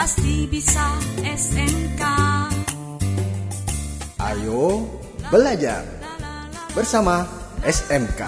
pasti 0.00 0.48
bisa 0.48 0.96
SMK. 1.20 2.00
Ayo 4.16 4.88
belajar 5.28 5.84
bersama 6.72 7.28
SMK. 7.60 8.24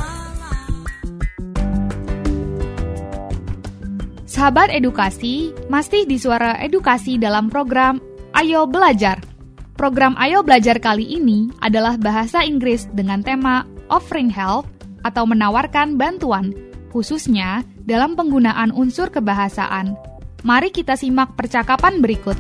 Sahabat 4.29 4.68
edukasi, 4.68 5.57
masih 5.72 6.04
di 6.04 6.21
suara 6.21 6.61
edukasi 6.61 7.16
dalam 7.16 7.48
program 7.48 8.04
Ayo 8.36 8.68
Belajar. 8.68 9.25
Program 9.73 10.12
Ayo 10.20 10.45
Belajar 10.45 10.77
kali 10.77 11.09
ini 11.09 11.48
adalah 11.64 11.96
bahasa 11.96 12.45
Inggris 12.45 12.84
dengan 12.93 13.25
tema 13.25 13.64
offering 13.89 14.29
help 14.29 14.68
atau 15.09 15.25
menawarkan 15.25 15.96
bantuan, 15.96 16.52
khususnya 16.93 17.64
dalam 17.89 18.12
penggunaan 18.12 18.77
unsur 18.77 19.09
kebahasaan. 19.09 20.11
Mari 20.43 20.75
kita 20.75 20.99
simak 20.99 21.39
percakapan 21.39 22.03
berikut. 22.03 22.35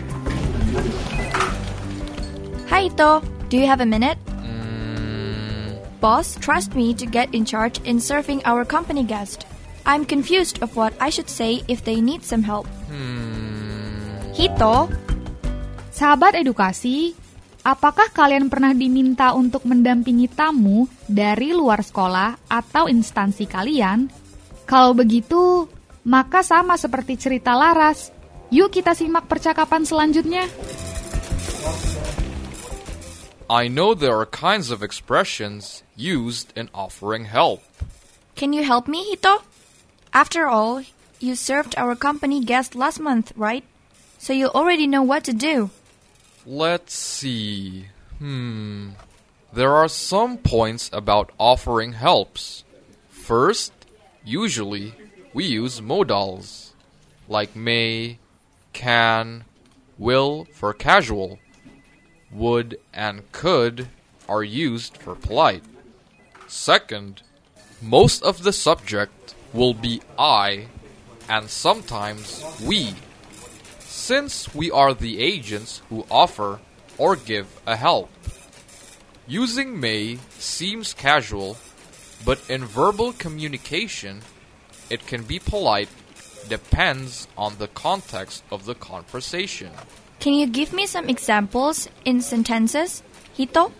Hi 2.66 2.90
Ito, 2.90 3.22
do 3.46 3.54
you 3.54 3.70
have 3.70 3.78
a 3.78 3.86
minute? 3.86 4.18
Boss, 6.02 6.34
trust 6.42 6.74
me 6.74 6.90
to 6.98 7.06
get 7.06 7.30
in 7.30 7.46
charge 7.46 7.78
in 7.86 8.02
serving 8.02 8.42
our 8.42 8.66
company 8.66 9.06
guest. 9.06 9.46
I'm 9.86 10.02
confused 10.02 10.58
of 10.66 10.74
what 10.74 10.90
I 10.98 11.14
should 11.14 11.30
say 11.30 11.62
if 11.70 11.86
they 11.86 12.02
need 12.02 12.26
some 12.26 12.42
help. 12.42 12.66
Hito, 14.34 14.90
Sahabat 15.92 16.40
edukasi, 16.40 17.12
apakah 17.62 18.10
kalian 18.10 18.48
pernah 18.48 18.74
diminta 18.74 19.36
untuk 19.36 19.62
mendampingi 19.68 20.26
tamu 20.26 20.88
dari 21.04 21.54
luar 21.54 21.84
sekolah 21.84 22.50
atau 22.50 22.90
instansi 22.90 23.44
kalian? 23.46 24.08
Kalau 24.66 24.96
begitu, 24.96 25.68
maka 26.02 26.42
sama 26.42 26.78
seperti 26.78 27.18
cerita 27.18 27.54
Laras. 27.54 28.10
Yuk 28.52 28.68
kita 28.74 28.92
simak 28.92 29.26
percakapan 29.30 29.86
selanjutnya. 29.86 30.44
I 33.52 33.68
know 33.68 33.92
there 33.92 34.16
are 34.16 34.28
kinds 34.28 34.72
of 34.72 34.80
expressions 34.80 35.84
used 35.96 36.56
in 36.56 36.72
offering 36.72 37.28
help. 37.28 37.60
can 38.34 38.52
you 38.52 38.64
help 38.64 38.88
me, 38.88 39.04
Hito? 39.04 39.42
After 40.12 40.46
all, 40.46 40.82
you 41.20 41.36
served 41.36 41.74
our 41.76 41.94
company 41.94 42.42
guest 42.44 42.74
last 42.74 42.98
month, 42.98 43.32
right? 43.36 43.64
So 44.18 44.32
you 44.32 44.48
already 44.48 44.86
know 44.86 45.02
what 45.02 45.24
to 45.24 45.32
do. 45.32 45.70
Let's 46.44 46.94
see. 46.94 47.86
Hmm. 48.18 48.98
There 49.52 49.72
are 49.72 49.88
some 49.88 50.38
points 50.38 50.90
about 50.92 51.30
offering 51.38 51.92
helps. 51.92 52.64
First, 53.10 53.72
usually 54.24 54.94
we 55.34 55.44
use 55.44 55.80
modals 55.80 56.74
like 57.28 57.56
may, 57.56 58.18
can, 58.72 59.44
will 59.98 60.46
for 60.52 60.72
casual. 60.72 61.38
Would 62.30 62.78
and 62.92 63.30
could 63.32 63.88
are 64.28 64.44
used 64.44 64.96
for 64.96 65.14
polite. 65.14 65.64
Second, 66.48 67.22
most 67.80 68.22
of 68.22 68.42
the 68.42 68.52
subject 68.52 69.34
will 69.52 69.74
be 69.74 70.00
I 70.18 70.66
and 71.28 71.48
sometimes 71.48 72.44
we, 72.64 72.94
since 73.80 74.54
we 74.54 74.70
are 74.70 74.94
the 74.94 75.20
agents 75.20 75.82
who 75.88 76.06
offer 76.10 76.60
or 76.98 77.16
give 77.16 77.60
a 77.66 77.76
help. 77.76 78.10
Using 79.26 79.78
may 79.78 80.18
seems 80.38 80.92
casual, 80.92 81.56
but 82.24 82.38
in 82.50 82.64
verbal 82.64 83.12
communication, 83.12 84.22
it 84.92 85.06
can 85.06 85.22
be 85.22 85.38
polite, 85.38 85.88
depends 86.50 87.26
on 87.38 87.56
the 87.56 87.68
context 87.68 88.44
of 88.52 88.66
the 88.66 88.74
conversation. 88.74 89.70
Can 90.20 90.34
you 90.34 90.46
give 90.46 90.74
me 90.74 90.84
some 90.86 91.08
examples 91.08 91.88
in 92.04 92.20
sentences, 92.20 93.02
Hito? 93.32 93.72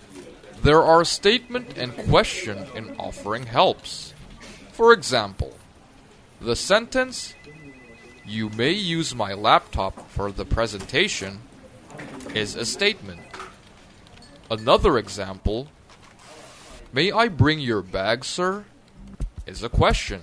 There 0.63 0.83
are 0.83 1.05
statement 1.05 1.77
and 1.77 1.95
question 2.09 2.67
in 2.75 2.97
offering 2.99 3.45
helps. 3.45 4.15
For 4.73 4.93
example, 4.95 5.53
the 6.41 6.57
sentence, 6.57 7.35
You 8.25 8.49
may 8.51 8.71
use 8.71 9.15
my 9.17 9.35
laptop 9.35 10.09
for 10.09 10.31
the 10.31 10.45
presentation, 10.47 11.41
is 12.35 12.55
a 12.55 12.65
statement. 12.65 13.21
Another 14.49 14.97
example, 14.97 15.69
May 16.93 17.11
I 17.11 17.29
bring 17.29 17.59
your 17.59 17.83
bag, 17.83 18.25
sir? 18.25 18.65
is 19.47 19.63
a 19.63 19.69
question. 19.69 20.21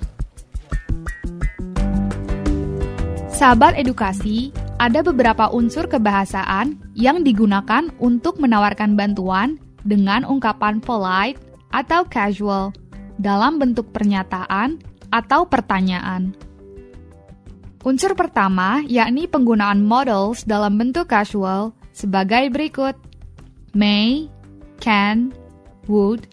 Sahabat 3.40 3.80
edukasi, 3.80 4.52
ada 4.84 5.00
beberapa 5.00 5.48
unsur 5.56 5.88
kebahasaan 5.88 6.76
yang 6.92 7.24
digunakan 7.24 7.88
untuk 7.96 8.36
menawarkan 8.36 9.00
bantuan 9.00 9.56
dengan 9.88 10.28
ungkapan 10.28 10.84
polite 10.84 11.40
atau 11.72 12.04
casual 12.04 12.76
dalam 13.16 13.56
bentuk 13.56 13.96
pernyataan 13.96 14.84
atau 15.16 15.48
pertanyaan. 15.48 16.36
Unsur 17.88 18.12
pertama 18.12 18.84
yakni 18.92 19.24
penggunaan 19.24 19.88
modals 19.88 20.44
dalam 20.44 20.76
bentuk 20.76 21.08
casual 21.08 21.72
sebagai 21.96 22.52
berikut: 22.52 23.00
may, 23.72 24.28
can, 24.84 25.32
would, 25.88 26.28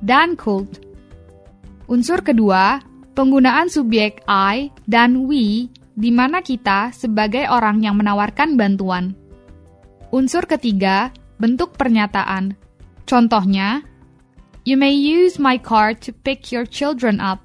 dan 0.00 0.40
could. 0.40 0.88
Unsur 1.84 2.24
kedua, 2.24 2.80
penggunaan 3.12 3.68
subjek 3.68 4.24
I 4.24 4.72
dan 4.88 5.28
we 5.28 5.68
di 6.00 6.08
mana 6.08 6.40
kita 6.40 6.96
sebagai 6.96 7.44
orang 7.52 7.84
yang 7.84 8.00
menawarkan 8.00 8.56
bantuan. 8.56 9.12
Unsur 10.10 10.48
ketiga, 10.48 11.12
bentuk 11.36 11.76
pernyataan. 11.76 12.56
Contohnya, 13.04 13.84
You 14.68 14.76
may 14.76 14.92
use 14.92 15.40
my 15.40 15.56
car 15.56 15.96
to 16.04 16.12
pick 16.12 16.52
your 16.52 16.68
children 16.68 17.16
up. 17.16 17.40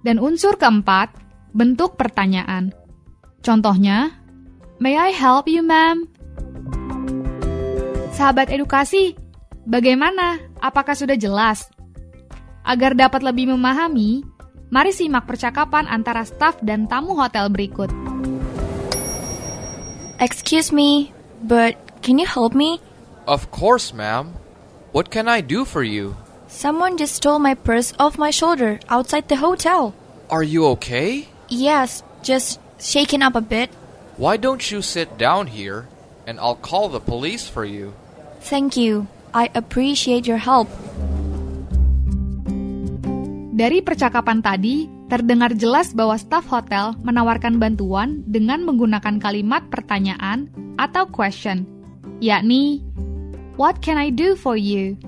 Dan 0.00 0.16
unsur 0.16 0.56
keempat, 0.56 1.12
bentuk 1.52 1.96
pertanyaan. 1.96 2.72
Contohnya, 3.40 4.16
May 4.82 4.98
I 4.98 5.14
help 5.14 5.46
you, 5.46 5.62
ma'am? 5.62 6.10
Sahabat 8.12 8.50
edukasi, 8.50 9.14
bagaimana? 9.64 10.42
Apakah 10.58 10.98
sudah 10.98 11.14
jelas? 11.14 11.70
Agar 12.66 12.98
dapat 12.98 13.22
lebih 13.22 13.54
memahami, 13.54 14.26
mari 14.72 14.88
simak 14.88 15.28
percakapan 15.28 15.84
antara 15.84 16.24
staf 16.24 16.56
dan 16.64 16.88
tamu 16.88 17.12
hotel 17.12 17.52
berikut. 17.52 17.92
Excuse 20.16 20.72
me, 20.72 21.12
but 21.44 21.76
can 22.00 22.16
you 22.16 22.24
help 22.24 22.56
me? 22.56 22.80
Of 23.28 23.52
course, 23.52 23.92
ma'am. 23.92 24.32
What 24.96 25.12
can 25.12 25.28
I 25.28 25.44
do 25.44 25.68
for 25.68 25.84
you? 25.84 26.16
Someone 26.48 26.96
just 26.96 27.20
stole 27.20 27.38
my 27.38 27.52
purse 27.52 27.92
off 28.00 28.16
my 28.16 28.32
shoulder 28.32 28.80
outside 28.88 29.28
the 29.28 29.36
hotel. 29.36 29.92
Are 30.32 30.42
you 30.42 30.64
okay? 30.76 31.28
Yes, 31.48 32.02
just 32.24 32.60
shaken 32.80 33.20
up 33.20 33.36
a 33.36 33.44
bit. 33.44 33.68
Why 34.16 34.36
don't 34.36 34.64
you 34.72 34.80
sit 34.80 35.16
down 35.16 35.52
here 35.52 35.88
and 36.26 36.40
I'll 36.40 36.56
call 36.56 36.88
the 36.88 37.00
police 37.00 37.48
for 37.48 37.64
you? 37.64 37.92
Thank 38.40 38.76
you. 38.76 39.08
I 39.32 39.48
appreciate 39.54 40.28
your 40.28 40.40
help. 40.40 40.68
Dari 43.62 43.78
percakapan 43.78 44.42
tadi, 44.42 44.90
terdengar 45.06 45.54
jelas 45.54 45.94
bahwa 45.94 46.18
staf 46.18 46.50
hotel 46.50 46.98
menawarkan 47.06 47.62
bantuan 47.62 48.26
dengan 48.26 48.66
menggunakan 48.66 49.22
kalimat 49.22 49.62
pertanyaan 49.70 50.50
atau 50.82 51.06
question, 51.06 51.62
yakni 52.18 52.82
What 53.54 53.78
can 53.78 54.02
I 54.02 54.10
do 54.10 54.34
for 54.34 54.58
you? 54.58 54.98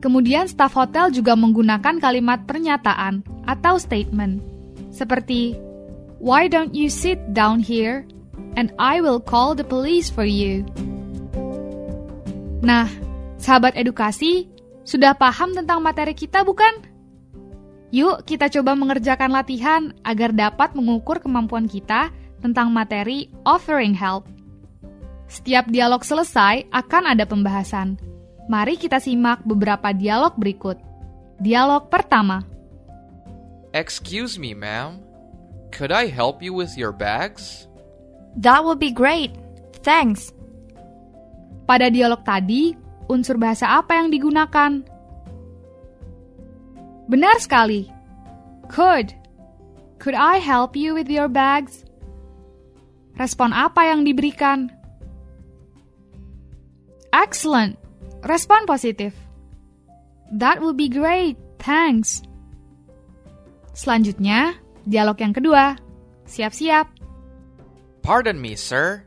Kemudian 0.00 0.48
staf 0.48 0.72
hotel 0.72 1.12
juga 1.12 1.36
menggunakan 1.36 2.00
kalimat 2.00 2.48
pernyataan 2.48 3.28
atau 3.44 3.76
statement, 3.76 4.40
seperti 4.88 5.60
Why 6.16 6.48
don't 6.48 6.72
you 6.72 6.88
sit 6.88 7.20
down 7.36 7.60
here 7.60 8.08
and 8.56 8.72
I 8.80 9.04
will 9.04 9.20
call 9.20 9.52
the 9.52 9.68
police 9.68 10.08
for 10.08 10.24
you? 10.24 10.64
Nah, 12.64 12.88
sahabat 13.36 13.76
edukasi, 13.76 14.48
sudah 14.80 15.12
paham 15.12 15.52
tentang 15.52 15.84
materi 15.84 16.16
kita 16.16 16.40
bukan? 16.40 16.91
Yuk 17.92 18.24
kita 18.24 18.48
coba 18.48 18.72
mengerjakan 18.72 19.28
latihan 19.28 19.92
agar 20.00 20.32
dapat 20.32 20.72
mengukur 20.72 21.20
kemampuan 21.20 21.68
kita 21.68 22.08
tentang 22.40 22.72
materi 22.72 23.28
offering 23.44 23.92
help. 23.92 24.24
Setiap 25.28 25.68
dialog 25.68 26.00
selesai 26.00 26.64
akan 26.72 27.12
ada 27.12 27.28
pembahasan. 27.28 28.00
Mari 28.48 28.80
kita 28.80 28.96
simak 28.96 29.44
beberapa 29.44 29.92
dialog 29.92 30.32
berikut. 30.40 30.80
Dialog 31.36 31.92
pertama. 31.92 32.40
Excuse 33.76 34.40
me, 34.40 34.52
ma'am. 34.52 35.00
Could 35.72 35.92
I 35.92 36.08
help 36.08 36.44
you 36.44 36.52
with 36.52 36.76
your 36.76 36.92
bags? 36.92 37.68
That 38.40 38.64
will 38.64 38.76
be 38.76 38.92
great. 38.92 39.32
Thanks. 39.84 40.32
Pada 41.64 41.88
dialog 41.88 42.20
tadi, 42.24 42.76
unsur 43.08 43.40
bahasa 43.40 43.80
apa 43.80 43.96
yang 44.00 44.12
digunakan? 44.12 44.84
Benar 47.12 47.36
sekali. 47.44 47.92
Could. 48.72 49.12
Could 50.00 50.16
I 50.16 50.40
help 50.40 50.72
you 50.72 50.96
with 50.96 51.12
your 51.12 51.28
bags? 51.28 51.84
Respon 53.20 53.52
apa 53.52 53.92
yang 53.92 54.08
diberikan? 54.08 54.72
Excellent. 57.12 57.76
Respon 58.24 58.64
positif. 58.64 59.12
That 60.32 60.64
will 60.64 60.72
be 60.72 60.88
great. 60.88 61.36
Thanks. 61.60 62.24
Selanjutnya, 63.76 64.56
dialog 64.88 65.20
yang 65.20 65.36
kedua. 65.36 65.76
Siap-siap. 66.24 66.88
Pardon 68.00 68.40
me, 68.40 68.56
sir, 68.56 69.04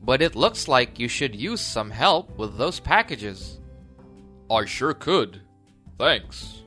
but 0.00 0.24
it 0.24 0.32
looks 0.32 0.72
like 0.72 0.96
you 0.96 1.06
should 1.06 1.36
use 1.36 1.60
some 1.60 1.92
help 1.92 2.32
with 2.40 2.56
those 2.56 2.80
packages. 2.80 3.60
I 4.48 4.64
sure 4.64 4.96
could. 4.96 5.44
Thanks. 6.00 6.61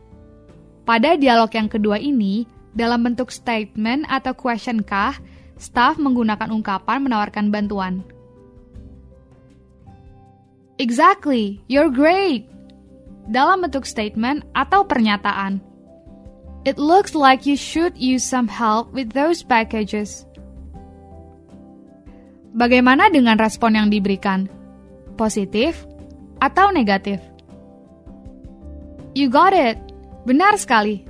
Pada 0.85 1.17
dialog 1.17 1.49
yang 1.49 1.65
kedua 1.65 1.97
ini, 1.97 2.45
dalam 2.77 3.01
bentuk 3.01 3.33
statement 3.33 4.05
atau 4.05 4.37
question 4.37 4.85
kah, 4.85 5.17
staff 5.57 5.97
menggunakan 5.97 6.53
ungkapan 6.53 7.01
menawarkan 7.01 7.49
bantuan. 7.49 8.05
Exactly, 10.77 11.63
you're 11.65 11.89
great. 11.89 12.45
Dalam 13.25 13.65
bentuk 13.65 13.89
statement 13.89 14.45
atau 14.53 14.85
pernyataan. 14.85 15.57
It 16.65 16.77
looks 16.77 17.17
like 17.17 17.49
you 17.49 17.57
should 17.57 17.97
use 17.97 18.21
some 18.21 18.45
help 18.45 18.93
with 18.93 19.13
those 19.13 19.41
packages. 19.41 20.25
Bagaimana 22.53 23.09
dengan 23.09 23.37
respon 23.41 23.77
yang 23.77 23.87
diberikan? 23.89 24.49
Positif 25.17 25.85
atau 26.41 26.69
negatif? 26.69 27.21
You 29.15 29.31
got 29.31 29.55
it. 29.55 29.84
Benar 30.25 30.57
sekali. 30.57 31.05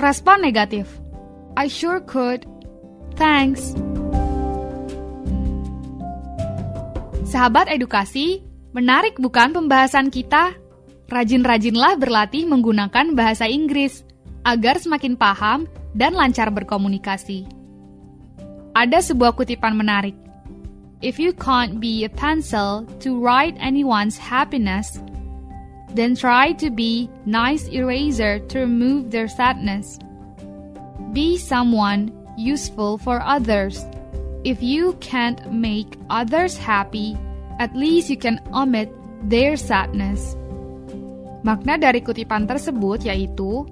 Respon 0.00 0.40
negatif. 0.40 0.88
I 1.54 1.68
sure 1.68 2.00
could. 2.00 2.48
Thanks. 3.14 3.76
Sahabat 7.28 7.68
edukasi, 7.68 8.40
menarik 8.72 9.20
bukan 9.20 9.52
pembahasan 9.52 10.08
kita? 10.08 10.56
Rajin-rajinlah 11.12 12.00
berlatih 12.00 12.48
menggunakan 12.48 13.12
bahasa 13.12 13.44
Inggris 13.44 14.00
agar 14.48 14.80
semakin 14.80 15.14
paham 15.14 15.68
dan 15.92 16.16
lancar 16.16 16.48
berkomunikasi. 16.48 17.44
Ada 18.74 19.04
sebuah 19.04 19.36
kutipan 19.38 19.76
menarik. 19.78 20.16
If 21.04 21.20
you 21.20 21.36
can't 21.36 21.84
be 21.84 22.02
a 22.02 22.10
pencil 22.10 22.88
to 23.04 23.20
write 23.20 23.54
anyone's 23.60 24.16
happiness, 24.16 24.98
then 25.94 26.18
try 26.18 26.50
to 26.58 26.68
be 26.70 27.08
nice 27.24 27.70
eraser 27.70 28.42
to 28.50 28.66
remove 28.66 29.14
their 29.14 29.30
sadness. 29.30 29.98
Be 31.14 31.38
someone 31.38 32.10
useful 32.36 32.98
for 32.98 33.22
others. 33.22 33.78
If 34.42 34.60
you 34.60 34.98
can't 34.98 35.40
make 35.48 35.96
others 36.10 36.58
happy, 36.58 37.16
at 37.62 37.72
least 37.72 38.10
you 38.10 38.18
can 38.18 38.42
omit 38.50 38.90
their 39.24 39.54
sadness. 39.56 40.34
Makna 41.46 41.78
dari 41.78 42.02
kutipan 42.02 42.50
tersebut 42.50 43.06
yaitu, 43.06 43.64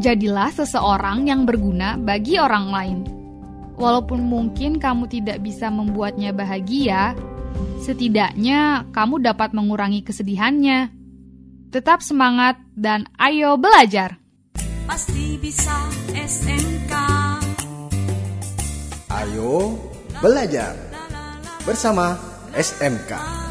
jadilah 0.00 0.50
seseorang 0.50 1.28
yang 1.28 1.44
berguna 1.44 2.00
bagi 2.00 2.40
orang 2.40 2.66
lain. 2.72 2.98
Walaupun 3.76 4.24
mungkin 4.24 4.80
kamu 4.80 5.04
tidak 5.12 5.44
bisa 5.44 5.68
membuatnya 5.68 6.32
bahagia, 6.32 7.12
setidaknya 7.84 8.88
kamu 8.96 9.20
dapat 9.20 9.52
mengurangi 9.52 10.00
kesedihannya. 10.00 10.95
Tetap 11.70 12.02
semangat 12.02 12.56
dan 12.78 13.10
ayo 13.18 13.58
belajar! 13.58 14.18
Pasti 14.86 15.34
bisa 15.42 15.74
SMK 16.14 16.92
Ayo 19.10 19.74
belajar 20.22 20.76
bersama 21.66 22.14
SMK. 22.54 23.45